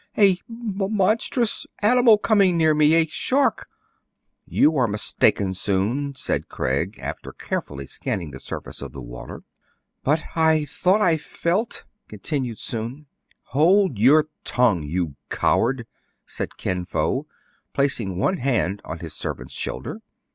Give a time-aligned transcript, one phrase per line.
[0.17, 3.67] A monstrous animal coming near me,— a shark!"
[4.47, 9.43] "You are mistaken, Soun," said Craig, after carefully scanning the surface of the water."
[10.03, 13.05] But I thought I felt "—continued Soun."
[13.53, 15.85] Hold your tongue, you coward!
[16.07, 17.27] *' said Kin Fo,
[17.71, 20.01] placing one hand on his servant's shoulder.